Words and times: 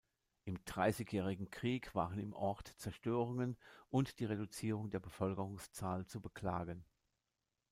Im 0.45 0.57
Dreißigjährigen 0.65 1.51
Krieg 1.51 1.93
waren 1.93 2.17
im 2.17 2.33
Ort 2.33 2.69
Zerstörungen 2.79 3.55
und 3.91 4.17
die 4.19 4.25
Reduzierung 4.25 4.89
der 4.89 4.99
Bevölkerungszahl 4.99 6.07
zu 6.07 6.19
beklagen. 6.21 6.83